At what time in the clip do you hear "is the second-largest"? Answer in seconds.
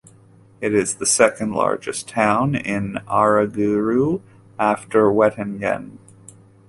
0.73-2.07